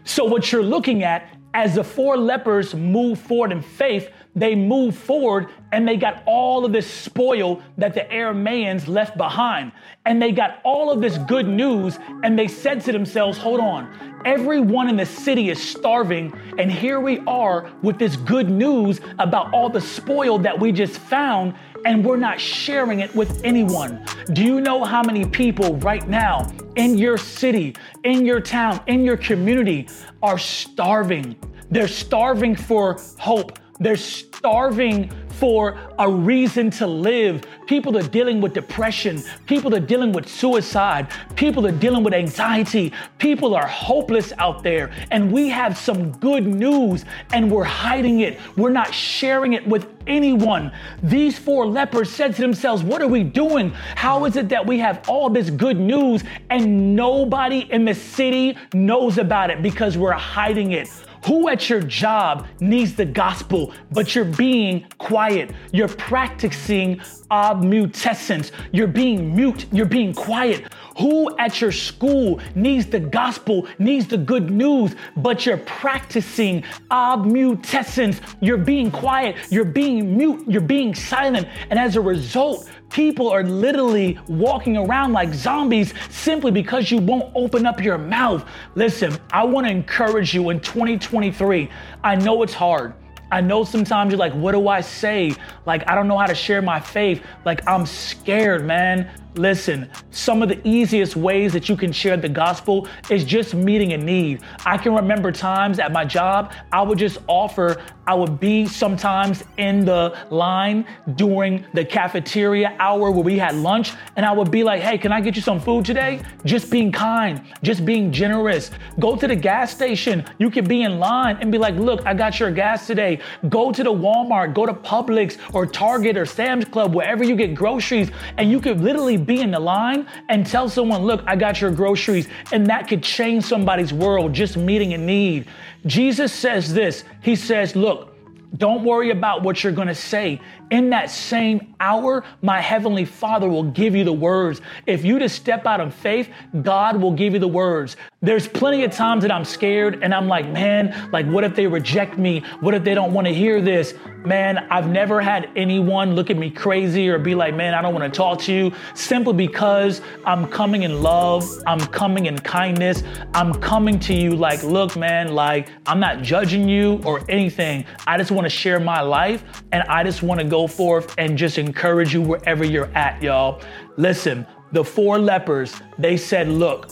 So, 0.04 0.24
what 0.24 0.52
you're 0.52 0.62
looking 0.62 1.02
at 1.02 1.36
as 1.54 1.74
the 1.74 1.84
four 1.84 2.16
lepers 2.16 2.72
move 2.74 3.18
forward 3.18 3.50
in 3.50 3.62
faith, 3.62 4.10
they 4.34 4.54
move 4.54 4.96
forward 4.96 5.48
and 5.72 5.86
they 5.86 5.96
got 5.96 6.22
all 6.26 6.64
of 6.64 6.72
this 6.72 6.88
spoil 6.88 7.62
that 7.78 7.94
the 7.94 8.00
Aramaeans 8.00 8.88
left 8.88 9.16
behind. 9.16 9.72
And 10.04 10.20
they 10.20 10.32
got 10.32 10.60
all 10.64 10.90
of 10.90 11.00
this 11.00 11.18
good 11.18 11.46
news 11.46 11.98
and 12.22 12.38
they 12.38 12.48
said 12.48 12.80
to 12.82 12.92
themselves, 12.92 13.38
hold 13.38 13.60
on, 13.60 14.22
everyone 14.24 14.88
in 14.88 14.96
the 14.96 15.06
city 15.06 15.50
is 15.50 15.62
starving. 15.62 16.32
And 16.58 16.70
here 16.70 17.00
we 17.00 17.20
are 17.20 17.70
with 17.82 17.98
this 17.98 18.16
good 18.16 18.50
news 18.50 19.00
about 19.18 19.52
all 19.52 19.68
the 19.68 19.80
spoil 19.80 20.38
that 20.38 20.58
we 20.58 20.72
just 20.72 20.98
found 20.98 21.54
and 21.84 22.04
we're 22.04 22.16
not 22.16 22.40
sharing 22.40 23.00
it 23.00 23.14
with 23.14 23.44
anyone. 23.44 24.04
Do 24.32 24.42
you 24.42 24.60
know 24.60 24.84
how 24.84 25.02
many 25.02 25.24
people 25.26 25.76
right 25.76 26.06
now 26.08 26.50
in 26.76 26.96
your 26.96 27.18
city, 27.18 27.76
in 28.04 28.24
your 28.24 28.40
town, 28.40 28.80
in 28.86 29.04
your 29.04 29.16
community 29.16 29.88
are 30.22 30.38
starving? 30.38 31.36
They're 31.70 31.88
starving 31.88 32.56
for 32.56 32.98
hope. 33.18 33.58
They're 33.84 33.96
starving 33.96 35.10
for 35.28 35.76
a 35.98 36.08
reason 36.08 36.70
to 36.70 36.86
live. 36.86 37.44
People 37.66 37.98
are 37.98 38.02
dealing 38.02 38.40
with 38.40 38.54
depression. 38.54 39.22
People 39.46 39.74
are 39.74 39.80
dealing 39.80 40.10
with 40.10 40.26
suicide. 40.26 41.08
People 41.36 41.66
are 41.66 41.72
dealing 41.72 42.02
with 42.02 42.14
anxiety. 42.14 42.94
People 43.18 43.54
are 43.54 43.66
hopeless 43.66 44.32
out 44.38 44.62
there. 44.62 44.90
And 45.10 45.30
we 45.30 45.50
have 45.50 45.76
some 45.76 46.12
good 46.12 46.46
news 46.46 47.04
and 47.34 47.50
we're 47.50 47.64
hiding 47.64 48.20
it. 48.20 48.40
We're 48.56 48.70
not 48.70 48.94
sharing 48.94 49.52
it 49.52 49.66
with 49.66 49.86
anyone. 50.06 50.72
These 51.02 51.38
four 51.38 51.66
lepers 51.66 52.10
said 52.10 52.34
to 52.36 52.40
themselves, 52.40 52.82
What 52.82 53.02
are 53.02 53.08
we 53.08 53.22
doing? 53.22 53.70
How 53.96 54.24
is 54.24 54.36
it 54.36 54.48
that 54.48 54.64
we 54.66 54.78
have 54.78 55.06
all 55.10 55.28
this 55.28 55.50
good 55.50 55.78
news 55.78 56.24
and 56.48 56.96
nobody 56.96 57.70
in 57.70 57.84
the 57.84 57.94
city 57.94 58.56
knows 58.72 59.18
about 59.18 59.50
it 59.50 59.60
because 59.60 59.98
we're 59.98 60.12
hiding 60.12 60.72
it? 60.72 60.88
Who 61.24 61.48
at 61.48 61.70
your 61.70 61.80
job 61.80 62.46
needs 62.60 62.94
the 62.94 63.06
gospel, 63.06 63.72
but 63.90 64.14
you're 64.14 64.26
being 64.26 64.86
quiet? 64.98 65.52
You're 65.72 65.88
practicing 65.88 66.98
obmutescence. 67.30 68.50
You're 68.72 68.86
being 68.86 69.34
mute. 69.34 69.64
You're 69.72 69.86
being 69.86 70.12
quiet. 70.12 70.64
Who 70.98 71.36
at 71.38 71.60
your 71.60 71.72
school 71.72 72.40
needs 72.54 72.86
the 72.86 73.00
gospel, 73.00 73.66
needs 73.78 74.06
the 74.06 74.18
good 74.18 74.50
news, 74.50 74.94
but 75.16 75.46
you're 75.46 75.56
practicing 75.56 76.62
obmutescence? 76.90 78.20
You're 78.40 78.58
being 78.58 78.90
quiet. 78.90 79.36
You're 79.50 79.64
being 79.64 80.16
mute. 80.16 80.44
You're 80.46 80.60
being 80.60 80.94
silent. 80.94 81.48
And 81.70 81.78
as 81.78 81.96
a 81.96 82.00
result, 82.00 82.70
People 82.90 83.28
are 83.28 83.42
literally 83.42 84.18
walking 84.28 84.76
around 84.76 85.12
like 85.12 85.34
zombies 85.34 85.94
simply 86.10 86.50
because 86.50 86.90
you 86.90 86.98
won't 86.98 87.32
open 87.34 87.66
up 87.66 87.82
your 87.82 87.98
mouth. 87.98 88.48
Listen, 88.76 89.16
I 89.32 89.44
want 89.44 89.66
to 89.66 89.72
encourage 89.72 90.32
you 90.32 90.50
in 90.50 90.60
2023. 90.60 91.68
I 92.04 92.14
know 92.14 92.42
it's 92.42 92.54
hard. 92.54 92.94
I 93.32 93.40
know 93.40 93.64
sometimes 93.64 94.12
you're 94.12 94.18
like, 94.18 94.34
what 94.34 94.52
do 94.52 94.68
I 94.68 94.80
say? 94.80 95.34
Like, 95.66 95.88
I 95.88 95.96
don't 95.96 96.06
know 96.06 96.18
how 96.18 96.26
to 96.26 96.34
share 96.36 96.62
my 96.62 96.78
faith. 96.78 97.20
Like, 97.44 97.66
I'm 97.68 97.84
scared, 97.84 98.64
man. 98.64 99.10
Listen, 99.36 99.90
some 100.12 100.42
of 100.42 100.48
the 100.48 100.66
easiest 100.66 101.16
ways 101.16 101.52
that 101.52 101.68
you 101.68 101.76
can 101.76 101.90
share 101.90 102.16
the 102.16 102.28
gospel 102.28 102.86
is 103.10 103.24
just 103.24 103.52
meeting 103.52 103.92
a 103.92 103.96
need. 103.96 104.42
I 104.64 104.78
can 104.78 104.94
remember 104.94 105.32
times 105.32 105.80
at 105.80 105.90
my 105.90 106.04
job, 106.04 106.52
I 106.70 106.82
would 106.82 106.98
just 106.98 107.18
offer, 107.26 107.82
I 108.06 108.14
would 108.14 108.38
be 108.38 108.66
sometimes 108.66 109.42
in 109.56 109.84
the 109.84 110.16
line 110.30 110.86
during 111.16 111.66
the 111.72 111.84
cafeteria 111.84 112.76
hour 112.78 113.10
where 113.10 113.24
we 113.24 113.36
had 113.36 113.56
lunch, 113.56 113.94
and 114.14 114.24
I 114.24 114.30
would 114.30 114.52
be 114.52 114.62
like, 114.62 114.82
hey, 114.82 114.98
can 114.98 115.10
I 115.10 115.20
get 115.20 115.34
you 115.34 115.42
some 115.42 115.58
food 115.58 115.84
today? 115.84 116.20
Just 116.44 116.70
being 116.70 116.92
kind, 116.92 117.42
just 117.62 117.84
being 117.84 118.12
generous. 118.12 118.70
Go 119.00 119.16
to 119.16 119.26
the 119.26 119.34
gas 119.34 119.72
station. 119.72 120.24
You 120.38 120.48
could 120.48 120.68
be 120.68 120.82
in 120.82 121.00
line 121.00 121.38
and 121.40 121.50
be 121.50 121.58
like, 121.58 121.74
look, 121.74 122.06
I 122.06 122.14
got 122.14 122.38
your 122.38 122.52
gas 122.52 122.86
today. 122.86 123.20
Go 123.48 123.72
to 123.72 123.82
the 123.82 123.92
Walmart, 123.92 124.54
go 124.54 124.64
to 124.64 124.74
Publix 124.74 125.38
or 125.52 125.66
Target 125.66 126.16
or 126.16 126.24
Sam's 126.24 126.66
Club, 126.66 126.94
wherever 126.94 127.24
you 127.24 127.34
get 127.34 127.54
groceries, 127.56 128.12
and 128.36 128.48
you 128.48 128.60
could 128.60 128.80
literally 128.80 129.23
be 129.26 129.40
in 129.40 129.50
the 129.50 129.60
line 129.60 130.06
and 130.28 130.46
tell 130.46 130.68
someone, 130.68 131.02
look, 131.02 131.22
I 131.26 131.36
got 131.36 131.60
your 131.60 131.70
groceries. 131.70 132.28
And 132.52 132.66
that 132.66 132.88
could 132.88 133.02
change 133.02 133.44
somebody's 133.44 133.92
world 133.92 134.32
just 134.32 134.56
meeting 134.56 134.94
a 134.94 134.98
need. 134.98 135.46
Jesus 135.86 136.32
says 136.32 136.72
this 136.72 137.04
He 137.22 137.36
says, 137.36 137.76
look, 137.76 138.13
don't 138.56 138.84
worry 138.84 139.10
about 139.10 139.42
what 139.42 139.62
you're 139.62 139.72
going 139.72 139.88
to 139.88 139.94
say. 139.94 140.40
In 140.70 140.90
that 140.90 141.10
same 141.10 141.74
hour, 141.80 142.24
my 142.40 142.60
heavenly 142.60 143.04
Father 143.04 143.48
will 143.48 143.64
give 143.64 143.94
you 143.94 144.04
the 144.04 144.12
words. 144.12 144.60
If 144.86 145.04
you 145.04 145.18
just 145.18 145.36
step 145.36 145.66
out 145.66 145.80
of 145.80 145.94
faith, 145.94 146.28
God 146.62 146.96
will 147.00 147.12
give 147.12 147.34
you 147.34 147.38
the 147.38 147.48
words. 147.48 147.96
There's 148.22 148.48
plenty 148.48 148.84
of 148.84 148.92
times 148.92 149.22
that 149.22 149.30
I'm 149.30 149.44
scared 149.44 150.02
and 150.02 150.14
I'm 150.14 150.28
like, 150.28 150.48
man, 150.48 151.10
like, 151.12 151.26
what 151.26 151.44
if 151.44 151.54
they 151.54 151.66
reject 151.66 152.16
me? 152.16 152.42
What 152.60 152.74
if 152.74 152.84
they 152.84 152.94
don't 152.94 153.12
want 153.12 153.26
to 153.26 153.34
hear 153.34 153.60
this? 153.60 153.94
Man, 154.24 154.58
I've 154.70 154.88
never 154.88 155.20
had 155.20 155.50
anyone 155.54 156.14
look 156.14 156.30
at 156.30 156.38
me 156.38 156.50
crazy 156.50 157.08
or 157.10 157.18
be 157.18 157.34
like, 157.34 157.54
man, 157.54 157.74
I 157.74 157.82
don't 157.82 157.92
want 157.92 158.10
to 158.10 158.16
talk 158.16 158.40
to 158.42 158.52
you 158.52 158.72
simply 158.94 159.34
because 159.34 160.00
I'm 160.24 160.48
coming 160.48 160.84
in 160.84 161.02
love. 161.02 161.46
I'm 161.66 161.80
coming 161.80 162.26
in 162.26 162.38
kindness. 162.38 163.02
I'm 163.34 163.52
coming 163.52 163.98
to 164.00 164.14
you 164.14 164.34
like, 164.34 164.62
look, 164.62 164.96
man, 164.96 165.34
like, 165.34 165.68
I'm 165.84 166.00
not 166.00 166.22
judging 166.22 166.66
you 166.68 167.02
or 167.04 167.20
anything. 167.28 167.84
I 168.06 168.16
just 168.16 168.30
want 168.30 168.43
to 168.44 168.50
share 168.50 168.80
my 168.80 169.00
life 169.00 169.44
and 169.72 169.82
I 169.84 170.04
just 170.04 170.22
want 170.22 170.40
to 170.40 170.46
go 170.46 170.66
forth 170.66 171.14
and 171.18 171.36
just 171.36 171.58
encourage 171.58 172.14
you 172.14 172.22
wherever 172.22 172.64
you're 172.64 172.90
at, 172.94 173.22
y'all. 173.22 173.62
Listen, 173.96 174.46
the 174.72 174.84
four 174.84 175.18
lepers, 175.18 175.74
they 175.98 176.16
said, 176.16 176.48
look, 176.48 176.90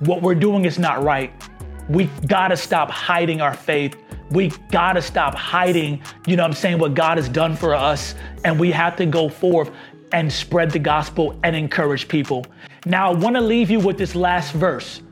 what 0.00 0.22
we're 0.22 0.34
doing 0.34 0.64
is 0.64 0.78
not 0.78 1.02
right. 1.02 1.32
We 1.88 2.04
gotta 2.26 2.56
stop 2.56 2.90
hiding 2.90 3.40
our 3.40 3.54
faith. 3.54 3.96
We 4.30 4.48
gotta 4.70 5.02
stop 5.02 5.34
hiding, 5.34 6.02
you 6.26 6.36
know 6.36 6.42
what 6.42 6.50
I'm 6.50 6.54
saying, 6.54 6.78
what 6.78 6.94
God 6.94 7.18
has 7.18 7.28
done 7.28 7.54
for 7.56 7.74
us. 7.74 8.14
And 8.44 8.58
we 8.58 8.70
have 8.72 8.96
to 8.96 9.06
go 9.06 9.28
forth 9.28 9.70
and 10.12 10.32
spread 10.32 10.70
the 10.70 10.78
gospel 10.78 11.38
and 11.42 11.56
encourage 11.56 12.08
people. 12.08 12.46
Now, 12.84 13.10
I 13.10 13.14
wanna 13.14 13.40
leave 13.40 13.70
you 13.70 13.80
with 13.80 13.98
this 13.98 14.14
last 14.14 14.52
verse. 14.52 15.02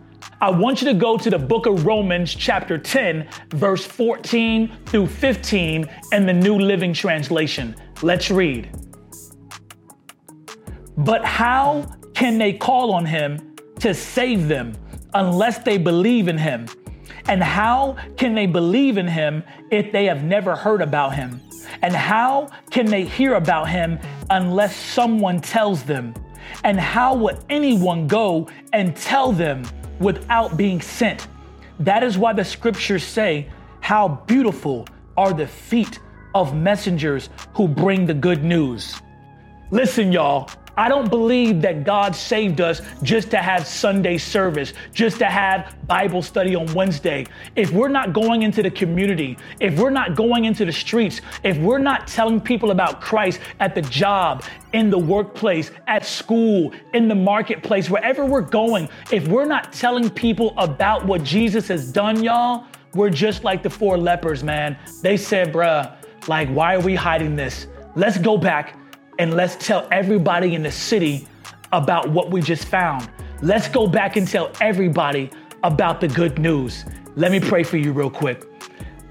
I 0.43 0.49
want 0.49 0.81
you 0.81 0.89
to 0.89 0.95
go 0.95 1.19
to 1.19 1.29
the 1.29 1.39
book 1.39 1.67
of 1.67 1.85
Romans, 1.85 2.35
chapter 2.35 2.79
10, 2.79 3.29
verse 3.51 3.85
14 3.85 4.75
through 4.87 5.07
15 5.07 5.87
in 6.13 6.27
the 6.27 6.33
New 6.33 6.59
Living 6.59 6.95
Translation. 6.95 7.77
Let's 8.01 8.31
read. 8.31 8.71
But 10.97 11.27
how 11.27 11.95
can 12.15 12.39
they 12.39 12.55
call 12.55 12.95
on 12.95 13.05
him 13.05 13.55
to 13.81 13.93
save 13.93 14.49
them 14.49 14.73
unless 15.13 15.59
they 15.59 15.77
believe 15.77 16.27
in 16.27 16.39
him? 16.39 16.69
And 17.27 17.43
how 17.43 17.99
can 18.17 18.35
they 18.35 18.47
believe 18.47 18.97
in 18.97 19.09
him 19.09 19.45
if 19.71 19.93
they 19.93 20.07
have 20.07 20.25
never 20.25 20.57
heard 20.57 20.81
about 20.81 21.15
him? 21.15 21.39
And 21.83 21.95
how 21.95 22.49
can 22.71 22.87
they 22.87 23.05
hear 23.05 23.35
about 23.35 23.69
him 23.69 23.99
unless 24.31 24.75
someone 24.75 25.43
tells 25.43 25.83
them? 25.83 26.15
And 26.65 26.81
how 26.81 27.15
would 27.15 27.45
anyone 27.51 28.07
go 28.07 28.49
and 28.73 28.97
tell 28.97 29.33
them 29.33 29.65
without 30.01 30.57
being 30.57 30.81
sent? 30.81 31.29
That 31.79 32.03
is 32.03 32.19
why 32.19 32.33
the 32.33 32.45
scriptures 32.45 33.05
say, 33.05 33.49
How 33.81 34.09
beautiful 34.27 34.89
are 35.17 35.33
the 35.33 35.47
feet 35.47 36.01
of 36.35 36.55
messengers 36.55 37.29
who 37.55 37.69
bring 37.69 38.07
the 38.07 38.15
good 38.15 38.45
news. 38.45 39.01
Listen, 39.71 40.13
y'all, 40.13 40.51
I 40.81 40.89
don't 40.89 41.11
believe 41.11 41.61
that 41.61 41.85
God 41.85 42.17
saved 42.17 42.63
us 42.63 42.81
just 43.03 43.31
to 43.33 43.37
have 43.37 43.67
Sunday 43.67 44.17
service, 44.17 44.73
just 44.95 45.19
to 45.19 45.27
have 45.27 45.77
Bible 45.87 46.23
study 46.23 46.57
on 46.57 46.73
Wednesday. 46.73 47.27
If 47.55 47.71
we're 47.71 47.91
not 47.91 48.15
going 48.15 48.45
into 48.45 48.63
the 48.63 48.71
community, 48.71 49.37
if 49.61 49.79
we're 49.79 49.91
not 49.91 50.17
going 50.17 50.47
into 50.47 50.65
the 50.65 50.73
streets, 50.73 51.21
if 51.45 51.59
we're 51.59 51.77
not 51.77 52.07
telling 52.07 52.41
people 52.41 52.71
about 52.71 52.99
Christ 53.03 53.41
at 53.61 53.75
the 53.75 53.83
job, 53.83 54.43
in 54.73 54.89
the 54.89 54.97
workplace, 54.97 55.71
at 55.87 56.07
school, 56.07 56.73
in 56.95 57.09
the 57.09 57.15
marketplace, 57.15 57.91
wherever 57.91 58.25
we're 58.25 58.41
going, 58.41 58.89
if 59.13 59.29
we're 59.29 59.45
not 59.45 59.75
telling 59.75 60.09
people 60.09 60.55
about 60.57 61.05
what 61.05 61.23
Jesus 61.23 61.69
has 61.69 61.93
done, 61.93 62.25
y'all, 62.25 62.65
we're 62.95 63.11
just 63.11 63.45
like 63.45 63.63
the 63.63 63.69
four 63.69 63.99
lepers, 63.99 64.43
man. 64.43 64.79
They 65.03 65.19
said, 65.19 65.53
bruh, 65.53 65.95
like, 66.27 66.49
why 66.49 66.77
are 66.77 66.81
we 66.81 66.95
hiding 66.95 67.37
this? 67.37 67.67
Let's 67.97 68.17
go 68.17 68.39
back 68.39 68.80
and 69.21 69.35
let's 69.35 69.55
tell 69.57 69.87
everybody 69.93 70.55
in 70.55 70.63
the 70.63 70.73
city 70.73 71.29
about 71.73 72.09
what 72.09 72.31
we 72.31 72.41
just 72.41 72.65
found. 72.65 73.07
Let's 73.43 73.69
go 73.69 73.87
back 73.87 74.17
and 74.17 74.27
tell 74.27 74.51
everybody 74.63 75.31
about 75.63 76.01
the 76.01 76.09
good 76.09 76.39
news. 76.39 76.87
Let 77.17 77.31
me 77.31 77.39
pray 77.39 77.63
for 77.63 77.77
you 77.77 77.93
real 77.93 78.09
quick. 78.09 78.47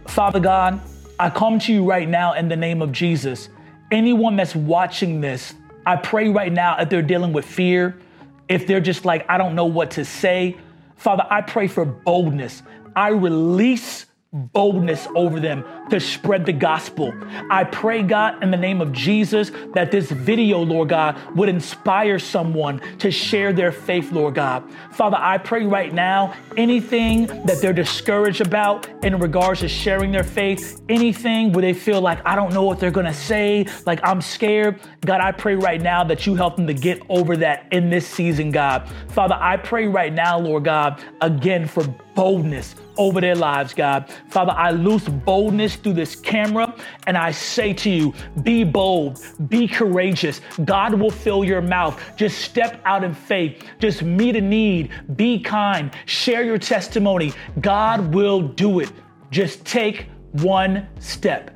Father 0.08 0.40
God, 0.40 0.82
I 1.20 1.30
come 1.30 1.60
to 1.60 1.72
you 1.72 1.86
right 1.86 2.10
now 2.10 2.34
in 2.34 2.50
the 2.50 2.56
name 2.56 2.82
of 2.82 2.92
Jesus. 2.92 3.50
Anyone 3.92 4.36
that's 4.36 4.56
watching 4.56 5.22
this, 5.22 5.54
I 5.86 5.96
pray 5.96 6.30
right 6.30 6.52
now 6.52 6.76
if 6.80 6.90
they're 6.90 7.04
dealing 7.04 7.32
with 7.32 7.46
fear, 7.46 8.00
if 8.48 8.66
they're 8.66 8.82
just 8.82 9.06
like, 9.06 9.30
I 9.30 9.38
don't 9.38 9.54
know 9.54 9.66
what 9.66 9.92
to 9.92 10.04
say. 10.04 10.58
Father, 10.96 11.28
I 11.30 11.42
pray 11.42 11.68
for 11.68 11.86
boldness. 11.86 12.64
I 12.96 13.10
release 13.10 14.08
boldness 14.34 15.08
over 15.16 15.40
them 15.40 15.64
to 15.90 16.00
spread 16.00 16.46
the 16.46 16.54
gospel. 16.54 17.14
I 17.50 17.64
pray, 17.64 18.04
God, 18.04 18.42
in 18.44 18.52
the 18.52 18.58
name 18.58 18.82
of 18.82 18.92
Jesus, 18.92 19.52
that 19.74 19.92
this 19.92 20.12
video, 20.12 20.60
Lord 20.60 20.90
God, 20.90 21.18
would 21.36 21.50
inspire 21.50 22.20
someone 22.20 22.82
to 23.00 23.12
share 23.12 23.54
their 23.54 23.72
faith, 23.72 24.12
Lord 24.12 24.36
God. 24.36 24.64
Father, 24.92 25.18
I 25.20 25.38
pray 25.38 25.66
right 25.66 25.94
now, 25.94 26.34
anything 26.58 27.28
that 27.46 27.62
they're 27.62 27.74
discouraged 27.74 28.42
about 28.42 28.88
in 29.04 29.20
regards 29.20 29.62
to 29.62 29.68
sharing 29.68 30.12
their 30.12 30.24
faith, 30.24 30.82
anything 30.90 31.52
where 31.52 31.62
they 31.62 31.74
feel 31.74 32.02
like, 32.02 32.20
I 32.26 32.36
don't 32.36 32.54
know 32.54 32.64
what 32.64 32.80
they're 32.80 32.92
gonna 32.92 33.14
say, 33.14 33.66
like 33.86 34.00
I'm 34.04 34.22
scared, 34.22 34.80
God, 35.06 35.22
I 35.22 35.32
pray 35.32 35.56
right 35.56 35.82
now 35.82 36.04
that 36.04 36.26
you 36.26 36.36
help 36.36 36.56
them 36.56 36.68
to 36.68 36.74
get 36.74 37.02
over 37.10 37.38
that 37.38 37.68
in 37.72 37.90
this 37.90 38.08
season, 38.08 38.52
God. 38.52 38.90
Father, 39.10 39.38
I 39.40 39.58
pray 39.58 39.88
right 39.88 40.14
now, 40.14 40.38
Lord 40.40 40.66
God, 40.66 41.02
again 41.22 41.68
for 41.68 41.84
boldness 42.16 42.76
over 42.98 43.22
their 43.22 43.36
lives, 43.36 43.74
God. 43.74 44.12
Father, 44.28 44.52
I 44.52 44.72
loose 44.72 45.08
boldness 45.08 45.78
through 45.84 45.94
this 45.94 46.16
camera 46.16 46.76
and 47.08 47.18
I 47.18 47.32
say 47.32 47.74
to 47.74 47.90
you, 47.90 48.14
be 48.44 48.64
bold, 48.64 49.20
be 49.48 49.68
courageous. 49.68 50.42
God 50.66 50.94
will 50.94 51.12
fill 51.12 51.44
your 51.44 51.62
mouth. 51.62 52.00
Just 52.16 52.40
step 52.40 52.82
out 52.86 53.04
in 53.04 53.14
faith. 53.14 53.64
Just 53.80 54.04
meet 54.04 54.36
a 54.36 54.42
need. 54.42 54.92
Be 55.16 55.40
kind. 55.40 55.92
Share 56.06 56.44
your 56.44 56.58
testimony. 56.58 57.34
God 57.62 58.14
will 58.14 58.42
do 58.42 58.80
it. 58.80 58.92
Just 59.32 59.66
take 59.66 60.08
one 60.32 60.88
step. 61.00 61.52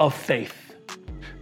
of 0.00 0.14
faith. 0.14 0.54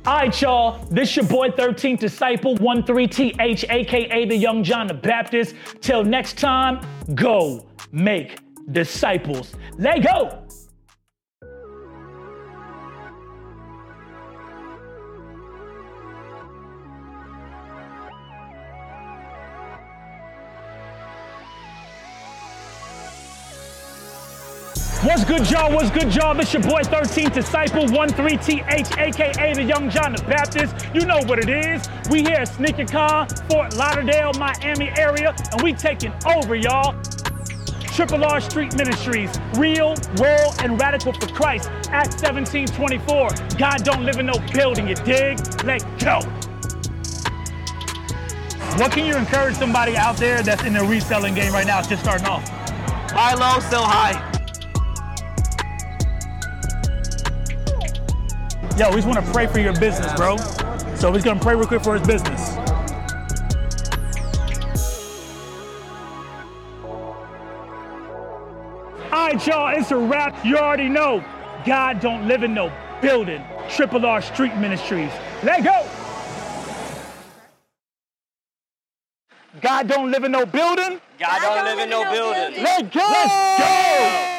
All 0.06 0.18
right, 0.18 0.40
y'all. 0.40 0.84
This 0.86 1.16
your 1.16 1.26
boy 1.26 1.50
13th 1.50 1.98
Disciple 1.98 2.56
13TH, 2.56 3.70
aka 3.70 4.24
the 4.24 4.36
Young 4.36 4.62
John 4.62 4.86
the 4.86 4.94
Baptist. 4.94 5.54
Till 5.80 6.04
next 6.04 6.38
time, 6.38 6.80
go 7.14 7.66
make 7.92 8.38
disciples. 8.72 9.54
Let 9.78 10.04
go. 10.04 10.45
Good, 25.26 25.50
y'all? 25.50 25.72
What's 25.72 25.90
good, 25.90 26.14
y'all? 26.14 26.36
Your 26.36 26.62
boy 26.62 26.82
13 26.82 27.30
Disciple 27.30 27.86
13TH, 27.86 28.98
aka 28.98 29.54
the 29.54 29.62
Young 29.62 29.90
John 29.90 30.12
the 30.12 30.22
Baptist. 30.22 30.86
You 30.94 31.04
know 31.04 31.18
what 31.26 31.40
it 31.40 31.48
is. 31.48 31.88
We 32.10 32.22
here 32.22 32.36
at 32.36 32.48
SneakerCon, 32.48 33.50
Fort 33.50 33.74
Lauderdale, 33.74 34.32
Miami 34.38 34.90
area, 34.96 35.34
and 35.50 35.62
we 35.62 35.72
taking 35.72 36.12
over, 36.26 36.54
y'all. 36.54 36.94
Triple 37.92 38.24
R 38.24 38.40
Street 38.40 38.76
Ministries, 38.76 39.30
real, 39.54 39.94
raw, 40.16 40.52
and 40.60 40.80
radical 40.80 41.12
for 41.12 41.26
Christ. 41.28 41.70
Acts 41.90 42.22
1724. 42.22 43.56
God 43.58 43.84
don't 43.84 44.04
live 44.04 44.18
in 44.18 44.26
no 44.26 44.38
building, 44.52 44.86
you 44.86 44.94
dig? 44.94 45.38
Let 45.64 45.82
go. 45.98 46.20
What 48.78 48.92
can 48.92 49.06
you 49.06 49.16
encourage 49.16 49.56
somebody 49.56 49.96
out 49.96 50.18
there 50.18 50.42
that's 50.42 50.62
in 50.62 50.74
the 50.74 50.84
reselling 50.84 51.34
game 51.34 51.52
right 51.52 51.66
now, 51.66 51.82
just 51.82 52.02
starting 52.02 52.26
off? 52.26 52.48
Buy 53.12 53.34
low, 53.34 53.58
sell 53.60 53.84
high. 53.84 54.35
Yo, 58.76 58.90
we 58.90 58.96
just 58.96 59.08
want 59.08 59.24
to 59.24 59.32
pray 59.32 59.46
for 59.46 59.58
your 59.58 59.72
business, 59.80 60.12
bro. 60.16 60.36
So 60.96 61.10
we're 61.10 61.22
gonna 61.22 61.40
pray 61.40 61.54
real 61.54 61.66
quick 61.66 61.82
for 61.82 61.98
his 61.98 62.06
business. 62.06 62.58
All 69.10 69.28
right, 69.28 69.46
y'all, 69.46 69.78
it's 69.78 69.90
a 69.92 69.96
wrap. 69.96 70.44
You 70.44 70.58
already 70.58 70.90
know 70.90 71.24
God 71.64 72.00
don't 72.00 72.28
live 72.28 72.42
in 72.42 72.52
no 72.52 72.70
building. 73.00 73.42
Triple 73.70 74.04
R 74.04 74.20
Street 74.20 74.54
Ministries. 74.56 75.10
Let 75.42 75.64
go. 75.64 75.88
God 79.62 79.88
don't 79.88 80.10
live 80.10 80.24
in 80.24 80.32
no 80.32 80.44
building. 80.44 81.00
God 81.18 81.40
don't 81.40 81.64
live 81.64 81.78
in 81.78 81.88
no 81.88 82.12
building. 82.12 82.62
Let 82.62 82.92
go. 82.92 83.00
Let's 83.00 83.58
go. 83.58 84.35